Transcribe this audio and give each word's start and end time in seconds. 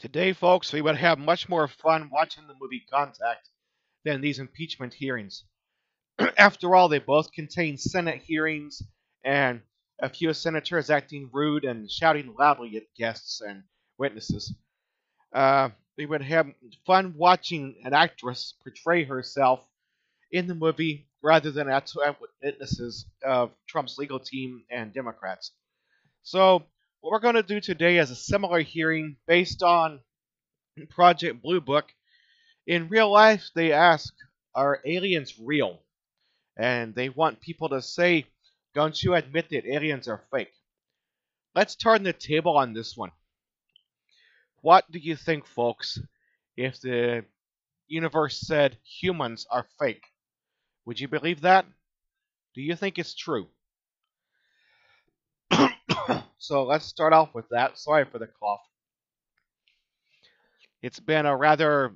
Today, 0.00 0.32
folks, 0.32 0.72
we 0.72 0.80
would 0.80 0.96
have 0.96 1.18
much 1.18 1.46
more 1.46 1.68
fun 1.68 2.08
watching 2.10 2.46
the 2.46 2.54
movie 2.58 2.82
Contact 2.90 3.50
than 4.02 4.22
these 4.22 4.38
impeachment 4.38 4.94
hearings. 4.94 5.44
After 6.38 6.74
all, 6.74 6.88
they 6.88 7.00
both 7.00 7.32
contain 7.32 7.76
Senate 7.76 8.22
hearings 8.22 8.82
and 9.24 9.60
a 10.00 10.08
few 10.08 10.32
senators 10.32 10.88
acting 10.88 11.28
rude 11.34 11.66
and 11.66 11.90
shouting 11.90 12.34
loudly 12.38 12.78
at 12.78 12.94
guests 12.96 13.42
and 13.42 13.62
witnesses. 13.98 14.54
Uh, 15.34 15.68
we 15.98 16.06
would 16.06 16.22
have 16.22 16.46
fun 16.86 17.12
watching 17.14 17.76
an 17.84 17.92
actress 17.92 18.54
portray 18.62 19.04
herself 19.04 19.68
in 20.32 20.46
the 20.46 20.54
movie 20.54 21.08
rather 21.22 21.50
than 21.50 21.68
at 21.68 21.92
witnesses 22.42 23.04
of 23.22 23.50
Trump's 23.68 23.98
legal 23.98 24.18
team 24.18 24.64
and 24.70 24.94
Democrats. 24.94 25.52
So, 26.22 26.64
what 27.00 27.12
we're 27.12 27.18
going 27.20 27.34
to 27.34 27.42
do 27.42 27.60
today 27.60 27.98
is 27.98 28.10
a 28.10 28.16
similar 28.16 28.60
hearing 28.60 29.16
based 29.26 29.62
on 29.62 30.00
Project 30.90 31.42
Blue 31.42 31.60
Book. 31.60 31.86
In 32.66 32.88
real 32.88 33.10
life, 33.10 33.50
they 33.54 33.72
ask, 33.72 34.12
Are 34.54 34.80
aliens 34.84 35.38
real? 35.38 35.80
And 36.58 36.94
they 36.94 37.08
want 37.08 37.40
people 37.40 37.70
to 37.70 37.80
say, 37.80 38.26
Don't 38.74 39.02
you 39.02 39.14
admit 39.14 39.48
that 39.50 39.66
aliens 39.66 40.08
are 40.08 40.22
fake? 40.30 40.52
Let's 41.54 41.74
turn 41.74 42.02
the 42.02 42.12
table 42.12 42.56
on 42.56 42.74
this 42.74 42.96
one. 42.96 43.12
What 44.60 44.90
do 44.90 44.98
you 44.98 45.16
think, 45.16 45.46
folks, 45.46 45.98
if 46.56 46.80
the 46.80 47.24
universe 47.88 48.38
said 48.40 48.76
humans 48.84 49.46
are 49.50 49.66
fake? 49.78 50.04
Would 50.84 51.00
you 51.00 51.08
believe 51.08 51.40
that? 51.40 51.64
Do 52.54 52.60
you 52.60 52.76
think 52.76 52.98
it's 52.98 53.14
true? 53.14 53.48
so 56.38 56.64
let's 56.64 56.84
start 56.84 57.12
off 57.12 57.34
with 57.34 57.48
that. 57.50 57.78
Sorry 57.78 58.04
for 58.04 58.18
the 58.18 58.26
cough. 58.26 58.60
It's 60.82 61.00
been 61.00 61.26
a 61.26 61.36
rather 61.36 61.92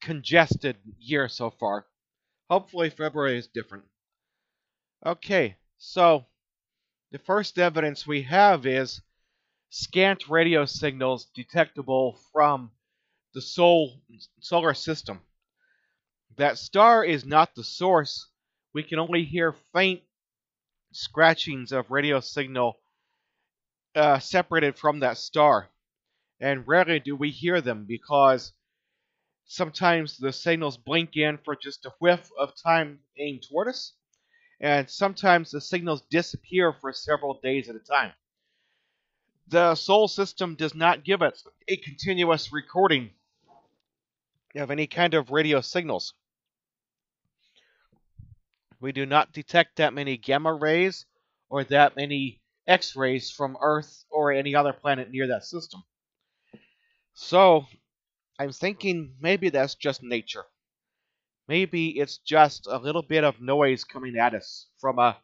congested 0.00 0.76
year 0.98 1.28
so 1.28 1.50
far. 1.50 1.86
Hopefully, 2.48 2.90
February 2.90 3.38
is 3.38 3.48
different. 3.48 3.84
Okay, 5.04 5.56
so 5.78 6.24
the 7.12 7.18
first 7.18 7.58
evidence 7.58 8.06
we 8.06 8.22
have 8.22 8.66
is 8.66 9.00
scant 9.70 10.28
radio 10.28 10.64
signals 10.64 11.26
detectable 11.34 12.18
from 12.32 12.70
the 13.34 13.40
sol 13.40 14.00
solar 14.40 14.74
system. 14.74 15.20
That 16.36 16.58
star 16.58 17.04
is 17.04 17.24
not 17.24 17.54
the 17.54 17.64
source. 17.64 18.28
We 18.72 18.82
can 18.82 18.98
only 18.98 19.24
hear 19.24 19.54
faint 19.72 20.02
scratchings 20.92 21.72
of 21.72 21.90
radio 21.90 22.20
signal 22.20 22.76
uh, 23.96 24.18
separated 24.18 24.78
from 24.78 25.00
that 25.00 25.18
star. 25.18 25.68
And 26.38 26.68
rarely 26.68 27.00
do 27.00 27.16
we 27.16 27.30
hear 27.30 27.60
them 27.62 27.86
because 27.88 28.52
sometimes 29.46 30.18
the 30.18 30.32
signals 30.32 30.76
blink 30.76 31.16
in 31.16 31.38
for 31.38 31.56
just 31.56 31.86
a 31.86 31.92
whiff 31.98 32.30
of 32.38 32.52
time 32.62 33.00
aimed 33.18 33.44
toward 33.48 33.68
us, 33.68 33.94
and 34.60 34.88
sometimes 34.90 35.50
the 35.50 35.60
signals 35.60 36.02
disappear 36.10 36.74
for 36.74 36.92
several 36.92 37.40
days 37.42 37.68
at 37.70 37.76
a 37.76 37.80
time. 37.80 38.12
The 39.48 39.74
solar 39.76 40.08
system 40.08 40.56
does 40.56 40.74
not 40.74 41.04
give 41.04 41.22
us 41.22 41.46
a 41.68 41.76
continuous 41.76 42.52
recording 42.52 43.10
of 44.56 44.70
any 44.70 44.86
kind 44.86 45.14
of 45.14 45.30
radio 45.30 45.60
signals. 45.60 46.12
We 48.80 48.92
do 48.92 49.06
not 49.06 49.32
detect 49.32 49.76
that 49.76 49.94
many 49.94 50.18
gamma 50.18 50.52
rays 50.52 51.06
or 51.48 51.64
that 51.64 51.96
many 51.96 52.40
X 52.66 52.96
rays 52.96 53.30
from 53.30 53.56
Earth 53.60 54.04
or 54.10 54.32
any 54.32 54.54
other 54.54 54.72
planet 54.72 55.10
near 55.10 55.28
that 55.28 55.44
system. 55.44 55.82
So, 57.14 57.66
I'm 58.38 58.52
thinking 58.52 59.14
maybe 59.20 59.48
that's 59.48 59.74
just 59.74 60.02
nature. 60.02 60.44
Maybe 61.48 61.98
it's 61.98 62.18
just 62.18 62.66
a 62.66 62.78
little 62.78 63.02
bit 63.02 63.24
of 63.24 63.40
noise 63.40 63.84
coming 63.84 64.16
at 64.18 64.34
us 64.34 64.66
from 64.78 64.98
a 64.98 65.16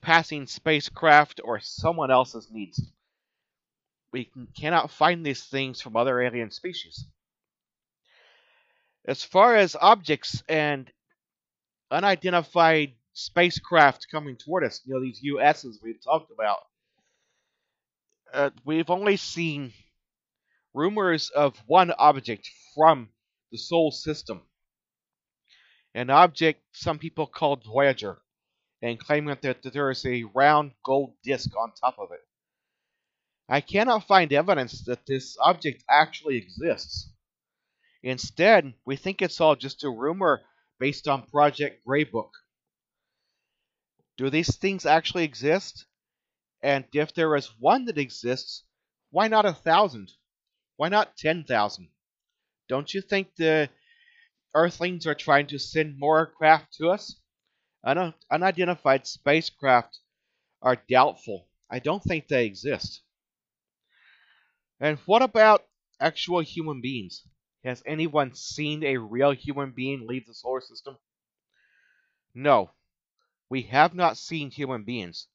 passing 0.00 0.46
spacecraft 0.46 1.40
or 1.44 1.60
someone 1.60 2.10
else's 2.10 2.48
needs. 2.50 2.80
We 4.12 4.30
cannot 4.58 4.90
find 4.90 5.24
these 5.24 5.44
things 5.44 5.80
from 5.80 5.96
other 5.96 6.20
alien 6.20 6.50
species. 6.50 7.06
As 9.06 9.22
far 9.22 9.54
as 9.54 9.76
objects 9.80 10.42
and 10.48 10.90
unidentified 11.90 12.94
spacecraft 13.16 14.08
coming 14.10 14.36
toward 14.36 14.62
us, 14.62 14.82
you 14.84 14.92
know, 14.92 15.00
these 15.00 15.22
USs 15.24 15.76
we've 15.82 16.02
talked 16.04 16.30
about, 16.30 16.58
uh, 18.34 18.50
we've 18.62 18.90
only 18.90 19.16
seen 19.16 19.72
rumors 20.74 21.30
of 21.30 21.56
one 21.66 21.92
object 21.92 22.50
from 22.74 23.08
the 23.50 23.56
Sol 23.56 23.90
system. 23.90 24.42
An 25.94 26.10
object 26.10 26.60
some 26.72 26.98
people 26.98 27.26
called 27.26 27.64
Voyager, 27.64 28.18
and 28.82 29.00
claiming 29.00 29.34
that, 29.40 29.62
there 29.62 29.90
is 29.90 30.04
a 30.04 30.24
round 30.34 30.72
gold 30.84 31.14
disk 31.24 31.56
on 31.56 31.72
top 31.72 31.98
of 31.98 32.10
it. 32.12 32.20
I 33.48 33.62
cannot 33.62 34.06
find 34.06 34.30
evidence 34.30 34.84
that 34.84 35.06
this 35.06 35.38
object 35.40 35.84
actually 35.88 36.36
exists. 36.36 37.14
Instead, 38.02 38.74
we 38.84 38.96
think 38.96 39.22
it's 39.22 39.40
all 39.40 39.56
just 39.56 39.84
a 39.84 39.88
rumor 39.88 40.42
based 40.78 41.08
on 41.08 41.22
Project 41.22 41.80
Greybook. 41.88 42.28
Do 44.16 44.30
these 44.30 44.56
things 44.56 44.86
actually 44.86 45.24
exist? 45.24 45.86
And 46.62 46.86
if 46.92 47.14
there 47.14 47.36
is 47.36 47.58
one 47.58 47.84
that 47.86 47.98
exists, 47.98 48.64
why 49.10 49.28
not 49.28 49.46
a 49.46 49.52
thousand? 49.52 50.12
Why 50.76 50.88
not 50.88 51.16
10,000? 51.16 51.90
Don't 52.68 52.92
you 52.94 53.00
think 53.00 53.34
the 53.36 53.70
Earthlings 54.54 55.06
are 55.06 55.14
trying 55.14 55.46
to 55.48 55.58
send 55.58 55.98
more 55.98 56.26
craft 56.26 56.74
to 56.74 56.90
us? 56.90 57.20
Un 57.84 58.14
unidentified 58.30 59.06
spacecraft 59.06 60.00
are 60.62 60.76
doubtful. 60.88 61.48
I 61.70 61.78
don't 61.78 62.02
think 62.02 62.28
they 62.28 62.46
exist. 62.46 63.02
And 64.80 64.98
what 65.00 65.22
about 65.22 65.66
actual 66.00 66.40
human 66.40 66.80
beings? 66.80 67.26
Has 67.64 67.82
anyone 67.86 68.34
seen 68.34 68.84
a 68.84 68.96
real 68.96 69.32
human 69.32 69.72
being 69.72 70.06
leave 70.06 70.26
the 70.26 70.34
solar 70.34 70.60
system? 70.60 70.98
No, 72.34 72.70
we 73.48 73.62
have 73.62 73.94
not 73.94 74.16
seen 74.16 74.50
human 74.50 74.84
beings. 74.84 75.28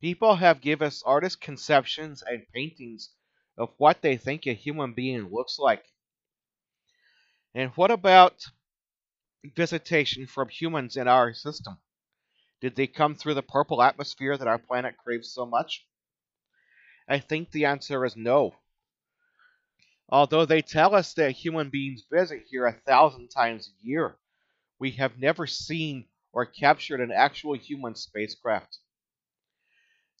People 0.00 0.36
have 0.36 0.60
given 0.60 0.88
us 0.88 1.02
artist 1.04 1.40
conceptions 1.40 2.22
and 2.22 2.46
paintings 2.52 3.10
of 3.56 3.72
what 3.78 4.02
they 4.02 4.16
think 4.16 4.46
a 4.46 4.52
human 4.52 4.92
being 4.92 5.30
looks 5.30 5.58
like. 5.58 5.84
And 7.54 7.70
what 7.70 7.90
about 7.90 8.44
visitation 9.54 10.26
from 10.26 10.48
humans 10.48 10.96
in 10.96 11.08
our 11.08 11.32
system? 11.32 11.78
Did 12.60 12.74
they 12.76 12.86
come 12.86 13.14
through 13.14 13.34
the 13.34 13.42
purple 13.42 13.82
atmosphere 13.82 14.36
that 14.36 14.48
our 14.48 14.58
planet 14.58 14.96
craves 14.96 15.30
so 15.30 15.46
much? 15.46 15.86
I 17.08 17.18
think 17.18 17.50
the 17.50 17.66
answer 17.66 18.04
is 18.04 18.16
no. 18.16 18.54
Although 20.08 20.46
they 20.46 20.62
tell 20.62 20.94
us 20.94 21.14
that 21.14 21.32
human 21.32 21.70
beings 21.70 22.04
visit 22.10 22.44
here 22.48 22.66
a 22.66 22.72
thousand 22.72 23.28
times 23.28 23.68
a 23.68 23.86
year, 23.86 24.16
we 24.78 24.92
have 24.92 25.18
never 25.18 25.46
seen 25.46 26.06
or 26.36 26.44
captured 26.44 27.00
an 27.00 27.10
actual 27.10 27.54
human 27.56 27.94
spacecraft. 27.94 28.76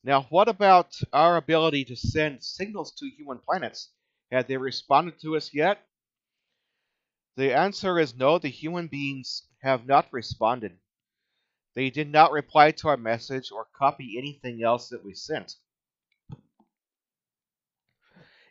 Now, 0.02 0.22
what 0.30 0.48
about 0.48 0.98
our 1.12 1.36
ability 1.36 1.84
to 1.84 1.94
send 1.94 2.42
signals 2.42 2.94
to 2.94 3.10
human 3.10 3.38
planets? 3.38 3.90
Have 4.32 4.46
they 4.46 4.56
responded 4.56 5.20
to 5.20 5.36
us 5.36 5.52
yet? 5.52 5.78
The 7.36 7.54
answer 7.54 7.98
is 7.98 8.16
no, 8.16 8.38
the 8.38 8.48
human 8.48 8.86
beings 8.86 9.42
have 9.60 9.84
not 9.84 10.10
responded. 10.10 10.78
They 11.74 11.90
did 11.90 12.10
not 12.10 12.32
reply 12.32 12.70
to 12.70 12.88
our 12.88 12.96
message 12.96 13.52
or 13.52 13.66
copy 13.76 14.14
anything 14.16 14.62
else 14.64 14.88
that 14.88 15.04
we 15.04 15.12
sent. 15.12 15.52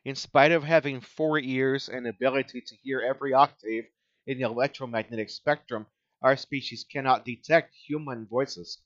In 0.03 0.13
spite 0.13 0.51
of 0.51 0.63
having 0.63 1.01
four 1.01 1.39
ears 1.39 1.89
and 1.89 2.05
ability 2.05 2.61
to 2.61 2.75
hear 2.75 3.01
every 3.01 3.33
octave 3.33 3.85
in 4.27 4.37
the 4.37 4.43
electromagnetic 4.43 5.31
spectrum, 5.31 5.87
our 6.25 6.35
species 6.35 6.83
cannot 6.83 7.23
detect 7.23 7.75
human 7.75 8.25
voices. 8.25 8.79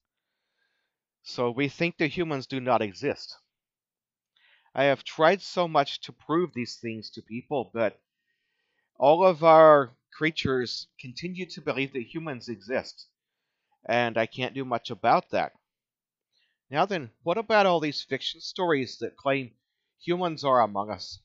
So 1.24 1.50
we 1.50 1.70
think 1.70 1.96
the 1.96 2.08
humans 2.08 2.46
do 2.46 2.60
not 2.60 2.82
exist. 2.82 3.34
I 4.76 4.84
have 4.84 5.06
tried 5.06 5.42
so 5.42 5.66
much 5.66 6.02
to 6.02 6.12
prove 6.12 6.54
these 6.54 6.78
things 6.82 7.10
to 7.12 7.22
people, 7.22 7.72
but 7.74 8.02
all 8.98 9.26
of 9.26 9.42
our 9.42 9.96
creatures 10.18 10.88
continue 11.00 11.46
to 11.46 11.62
believe 11.62 11.94
that 11.94 12.14
humans 12.14 12.50
exist, 12.50 13.08
and 13.88 14.18
I 14.18 14.26
can't 14.26 14.54
do 14.54 14.66
much 14.66 14.90
about 14.90 15.30
that. 15.30 15.54
Now 16.70 16.86
then, 16.86 17.12
what 17.24 17.38
about 17.38 17.66
all 17.66 17.80
these 17.80 18.04
fiction 18.04 18.42
stories 18.42 18.98
that 18.98 19.16
claim 19.16 19.54
humans 19.98 20.44
are 20.44 20.60
among 20.60 20.92
us? 20.92 21.20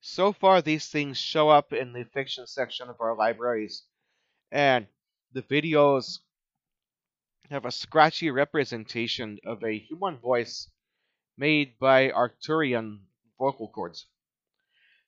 So 0.00 0.32
far, 0.32 0.62
these 0.62 0.88
things 0.88 1.18
show 1.18 1.48
up 1.48 1.72
in 1.72 1.92
the 1.92 2.04
fiction 2.04 2.46
section 2.46 2.88
of 2.88 3.00
our 3.00 3.16
libraries, 3.16 3.88
and 4.54 4.86
the 5.32 5.42
videos 5.42 6.20
have 7.50 7.64
a 7.64 7.72
scratchy 7.72 8.30
representation 8.30 9.36
of 9.44 9.64
a 9.64 9.78
human 9.78 10.16
voice 10.16 10.70
made 11.36 11.76
by 11.80 12.08
Arcturian 12.10 13.00
vocal 13.36 13.68
cords. 13.68 14.06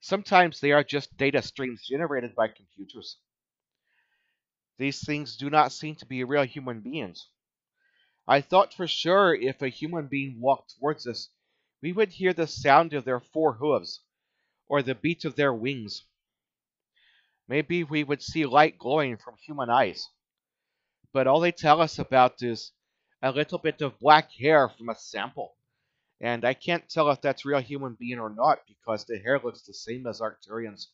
Sometimes 0.00 0.58
they 0.58 0.72
are 0.72 0.82
just 0.82 1.16
data 1.16 1.40
streams 1.43 1.87
generated 1.87 2.34
by 2.34 2.48
computers. 2.48 3.19
These 4.78 5.06
things 5.06 5.37
do 5.37 5.49
not 5.49 5.72
seem 5.72 5.94
to 5.96 6.06
be 6.06 6.25
real 6.25 6.44
human 6.44 6.81
beings. 6.81 7.28
I 8.26 8.40
thought 8.40 8.75
for 8.75 8.88
sure 8.88 9.32
if 9.32 9.62
a 9.62 9.69
human 9.69 10.08
being 10.08 10.40
walked 10.40 10.75
towards 10.76 11.06
us, 11.06 11.31
we 11.81 11.92
would 11.92 12.08
hear 12.08 12.32
the 12.32 12.49
sound 12.49 12.92
of 12.94 13.04
their 13.04 13.20
four 13.20 13.54
hooves, 13.54 14.02
or 14.66 14.82
the 14.82 14.96
beat 14.96 15.25
of 15.25 15.37
their 15.37 15.54
wings. 15.54 16.04
Maybe 17.48 17.84
we 17.84 18.04
would 18.04 18.22
see 18.22 18.46
light 18.46 18.78
glowing 18.78 19.16
from 19.16 19.37
human 19.37 19.70
eyes. 19.70 20.08
But 21.12 21.26
all 21.26 21.40
they 21.40 21.52
tell 21.52 21.81
us 21.81 21.98
about 21.98 22.43
is 22.43 22.72
a 23.22 23.31
little 23.32 23.58
bit 23.58 23.81
of 23.82 23.98
black 23.98 24.31
hair 24.32 24.69
from 24.69 24.88
a 24.88 24.94
sample. 24.94 25.56
And 26.20 26.44
I 26.44 26.54
can't 26.54 26.88
tell 26.88 27.10
if 27.10 27.20
that's 27.20 27.44
real 27.44 27.60
human 27.60 27.96
being 27.98 28.19
or 28.19 28.31
not 28.31 28.60
because 28.66 29.04
the 29.04 29.19
hair 29.19 29.38
looks 29.38 29.62
the 29.62 29.75
same 29.75 30.06
as 30.06 30.20
Arcturians. 30.20 30.87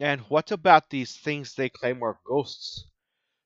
And 0.00 0.22
what 0.22 0.50
about 0.50 0.90
these 0.90 1.16
things 1.16 1.54
they 1.54 1.68
claim 1.68 2.02
are 2.02 2.18
ghosts? 2.26 2.88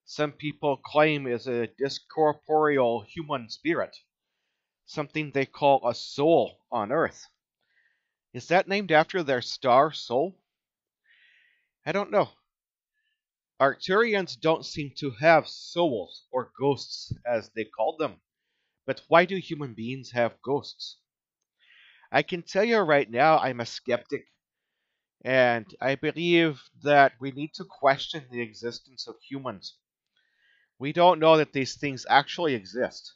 Some 0.07 0.33
people 0.33 0.79
claim 0.79 1.27
is 1.27 1.47
a 1.47 1.67
discorporeal 1.67 3.03
human 3.03 3.51
spirit, 3.51 3.97
something 4.87 5.31
they 5.31 5.45
call 5.45 5.87
a 5.87 5.95
soul 5.95 6.59
on 6.73 6.93
Earth. 6.93 7.27
Is 8.33 8.49
that 8.49 8.67
named 8.69 8.91
after 8.91 9.23
their 9.23 9.43
star 9.43 9.93
Sol? 9.93 10.35
I 11.85 11.91
don't 11.91 12.13
know. 12.13 12.31
Arcturians 13.61 14.35
don't 14.41 14.67
seem 14.67 14.91
to 14.97 15.13
have 15.13 15.47
souls 15.47 16.27
or 16.33 16.51
ghosts 16.59 17.13
as 17.25 17.51
they 17.51 17.65
call 17.65 17.97
them. 17.97 18.21
But 18.87 19.03
why 19.09 19.25
do 19.27 19.37
human 19.39 19.75
beings 19.75 20.13
have 20.13 20.43
ghosts? 20.43 20.99
I 22.13 22.23
can 22.23 22.43
tell 22.43 22.65
you 22.65 22.81
right 22.81 23.09
now, 23.11 23.39
I'm 23.39 23.61
a 23.61 23.65
skeptic. 23.65 24.27
And 25.25 25.75
I 25.81 25.95
believe 25.95 26.63
that 26.83 27.15
we 27.21 27.33
need 27.33 27.55
to 27.55 27.65
question 27.65 28.27
the 28.31 28.41
existence 28.43 29.07
of 29.09 29.21
humans. 29.23 29.77
We 30.81 30.93
don't 30.93 31.21
know 31.21 31.37
that 31.37 31.53
these 31.53 31.77
things 31.77 32.05
actually 32.11 32.55
exist. 32.55 33.15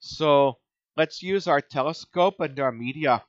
So 0.00 0.60
let's 0.96 1.22
use 1.22 1.46
our 1.48 1.60
telescope 1.62 2.40
and 2.40 2.58
our 2.60 2.72
media. 2.72 3.24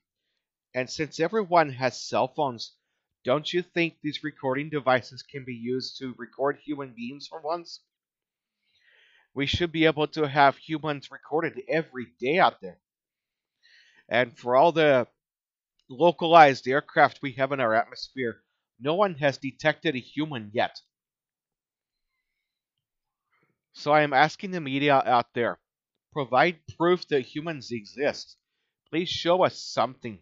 And 0.74 0.89
since 0.89 1.19
everyone 1.19 1.74
has 1.74 2.01
cell 2.01 2.27
phones, 2.27 2.75
don't 3.24 3.54
you 3.54 3.62
think 3.62 3.98
these 4.01 4.24
recording 4.24 4.69
devices 4.69 5.21
can 5.21 5.45
be 5.45 5.56
used 5.56 5.98
to 6.00 6.16
record 6.18 6.57
human 6.63 6.94
beings 6.95 7.27
for 7.27 7.42
once? 7.42 7.81
we 9.33 9.45
should 9.45 9.71
be 9.71 9.86
able 9.86 10.07
to 10.07 10.27
have 10.27 10.57
humans 10.57 11.12
recorded 11.12 11.62
every 11.69 12.07
day 12.19 12.39
out 12.39 12.60
there. 12.62 12.80
And 14.10 14.38
for 14.38 14.56
all 14.56 14.71
the 14.71 15.07
localized 15.89 16.68
aircraft 16.68 17.21
we 17.21 17.33
have 17.33 17.51
in 17.51 17.60
our 17.60 17.74
atmosphere, 17.75 18.42
no 18.80 18.95
one 18.95 19.16
has 19.16 19.38
detected 19.38 19.95
a 19.95 20.00
human 20.00 20.51
yet. 20.54 20.81
So 23.74 23.92
I 23.92 24.01
am 24.01 24.13
asking 24.13 24.51
the 24.51 24.62
media 24.62 24.95
out 25.06 25.33
there 25.33 25.60
provide 26.12 26.60
proof 26.77 27.07
that 27.10 27.21
humans 27.21 27.71
exist. 27.71 28.36
Please 28.89 29.10
show 29.10 29.44
us 29.44 29.62
something. 29.62 30.19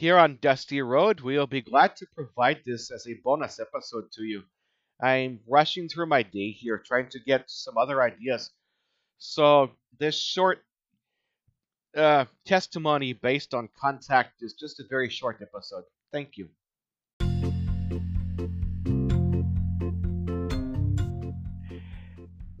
Here 0.00 0.16
on 0.16 0.38
Dusty 0.40 0.80
Road, 0.80 1.20
we 1.20 1.36
will 1.36 1.46
be 1.46 1.60
glad 1.60 1.94
to 1.96 2.06
provide 2.14 2.62
this 2.64 2.90
as 2.90 3.06
a 3.06 3.20
bonus 3.22 3.60
episode 3.60 4.10
to 4.12 4.22
you. 4.22 4.44
I'm 4.98 5.40
rushing 5.46 5.90
through 5.90 6.06
my 6.06 6.22
day 6.22 6.52
here, 6.52 6.78
trying 6.78 7.10
to 7.10 7.18
get 7.20 7.44
some 7.48 7.76
other 7.76 8.00
ideas. 8.00 8.50
So 9.18 9.72
this 9.98 10.18
short 10.18 10.60
uh, 11.94 12.24
testimony 12.46 13.12
based 13.12 13.52
on 13.52 13.68
contact 13.78 14.40
is 14.40 14.54
just 14.54 14.80
a 14.80 14.84
very 14.88 15.10
short 15.10 15.42
episode. 15.42 15.84
Thank 16.10 16.38
you. 16.38 16.48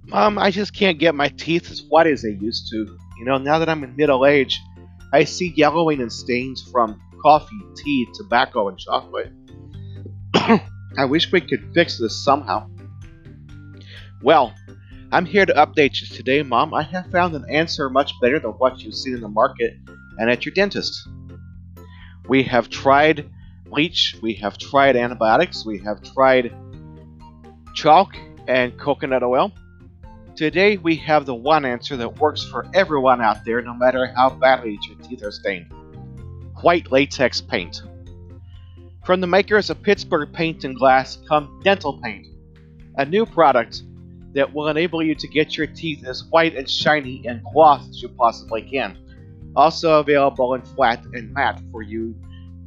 Mom, 0.04 0.38
I 0.38 0.50
just 0.50 0.74
can't 0.74 0.98
get 0.98 1.14
my 1.14 1.28
teeth 1.28 1.70
as 1.70 1.84
white 1.84 2.06
as 2.06 2.20
they 2.20 2.36
used 2.38 2.68
to. 2.72 2.98
You 3.18 3.24
know, 3.24 3.38
now 3.38 3.58
that 3.58 3.70
I'm 3.70 3.82
in 3.82 3.96
middle 3.96 4.26
age, 4.26 4.60
I 5.14 5.24
see 5.24 5.54
yellowing 5.56 6.02
and 6.02 6.12
stains 6.12 6.62
from 6.70 7.00
coffee, 7.22 7.60
tea, 7.76 8.06
tobacco, 8.14 8.68
and 8.68 8.78
chocolate. 8.78 9.32
I 10.34 11.04
wish 11.04 11.30
we 11.30 11.40
could 11.40 11.72
fix 11.74 11.98
this 11.98 12.24
somehow. 12.24 12.68
Well, 14.22 14.54
I'm 15.12 15.24
here 15.24 15.46
to 15.46 15.52
update 15.54 16.00
you 16.00 16.06
today, 16.06 16.42
Mom. 16.42 16.74
I 16.74 16.82
have 16.82 17.10
found 17.10 17.34
an 17.34 17.44
answer 17.50 17.88
much 17.88 18.12
better 18.20 18.38
than 18.38 18.52
what 18.52 18.80
you've 18.80 18.94
seen 18.94 19.14
in 19.14 19.20
the 19.20 19.28
market 19.28 19.74
and 20.18 20.30
at 20.30 20.44
your 20.44 20.54
dentist. 20.54 21.08
We 22.28 22.42
have 22.44 22.68
tried 22.68 23.28
bleach, 23.66 24.16
we 24.22 24.34
have 24.34 24.58
tried 24.58 24.96
antibiotics, 24.96 25.64
we 25.64 25.78
have 25.78 26.02
tried 26.02 26.52
chalk 27.74 28.16
and 28.46 28.76
coconut 28.78 29.22
oil. 29.22 29.52
Today 30.36 30.76
we 30.76 30.96
have 30.96 31.26
the 31.26 31.34
one 31.34 31.64
answer 31.64 31.96
that 31.96 32.18
works 32.18 32.44
for 32.44 32.66
everyone 32.74 33.20
out 33.20 33.44
there, 33.44 33.60
no 33.62 33.74
matter 33.74 34.12
how 34.14 34.30
badly 34.30 34.78
your 34.88 34.98
teeth 34.98 35.22
are 35.22 35.32
stained 35.32 35.72
white 36.62 36.90
latex 36.92 37.40
paint. 37.40 37.82
From 39.04 39.20
the 39.20 39.26
makers 39.26 39.70
of 39.70 39.82
Pittsburgh 39.82 40.32
Paint 40.32 40.64
and 40.64 40.76
Glass 40.76 41.18
come 41.28 41.60
Dental 41.64 41.98
Paint, 42.00 42.26
a 42.96 43.04
new 43.04 43.24
product 43.26 43.82
that 44.34 44.52
will 44.52 44.68
enable 44.68 45.02
you 45.02 45.14
to 45.14 45.28
get 45.28 45.56
your 45.56 45.66
teeth 45.66 46.06
as 46.06 46.24
white 46.24 46.54
and 46.54 46.68
shiny 46.68 47.22
and 47.26 47.42
gloss 47.52 47.88
as 47.88 48.02
you 48.02 48.08
possibly 48.10 48.62
can. 48.62 48.96
Also 49.56 49.98
available 49.98 50.54
in 50.54 50.62
flat 50.62 51.04
and 51.14 51.32
matte 51.32 51.60
for 51.72 51.82
you 51.82 52.14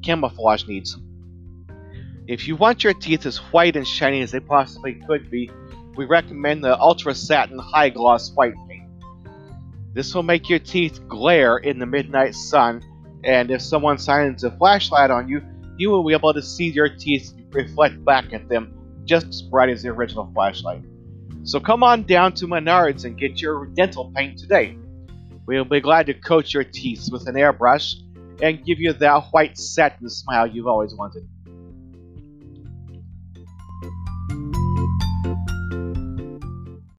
camouflage 0.03 0.67
needs. 0.67 0.97
If 2.27 2.47
you 2.47 2.55
want 2.55 2.83
your 2.83 2.93
teeth 2.93 3.25
as 3.25 3.37
white 3.37 3.75
and 3.75 3.87
shiny 3.87 4.21
as 4.21 4.31
they 4.31 4.39
possibly 4.39 4.95
could 4.95 5.29
be, 5.29 5.49
we 5.95 6.05
recommend 6.05 6.63
the 6.63 6.77
Ultra 6.79 7.13
Satin 7.13 7.59
High 7.59 7.89
Gloss 7.89 8.31
White 8.31 8.55
Paint. 8.67 8.89
This 9.93 10.15
will 10.15 10.23
make 10.23 10.49
your 10.49 10.59
teeth 10.59 11.07
glare 11.07 11.57
in 11.57 11.79
the 11.79 11.85
midnight 11.85 12.33
sun, 12.35 12.83
and 13.23 13.51
if 13.51 13.61
someone 13.61 13.97
shines 13.97 14.43
a 14.43 14.51
flashlight 14.51 15.11
on 15.11 15.27
you, 15.27 15.41
you 15.77 15.89
will 15.89 16.05
be 16.05 16.13
able 16.13 16.33
to 16.33 16.41
see 16.41 16.69
your 16.69 16.89
teeth 16.89 17.33
reflect 17.51 18.03
back 18.03 18.33
at 18.33 18.47
them 18.49 18.73
just 19.05 19.27
as 19.27 19.41
bright 19.41 19.69
as 19.69 19.83
the 19.83 19.89
original 19.89 20.29
flashlight. 20.33 20.83
So 21.43 21.59
come 21.59 21.83
on 21.83 22.03
down 22.03 22.33
to 22.35 22.47
Menards 22.47 23.05
and 23.05 23.17
get 23.17 23.41
your 23.41 23.65
dental 23.67 24.11
paint 24.15 24.39
today. 24.39 24.77
We'll 25.45 25.65
be 25.65 25.81
glad 25.81 26.05
to 26.05 26.13
coat 26.13 26.53
your 26.53 26.63
teeth 26.63 27.09
with 27.11 27.27
an 27.27 27.35
airbrush 27.35 27.95
and 28.41 28.63
give 28.65 28.79
you 28.79 28.93
that 28.93 29.25
white 29.31 29.57
satin 29.57 30.09
smile 30.09 30.47
you've 30.47 30.67
always 30.67 30.95
wanted. 30.95 31.27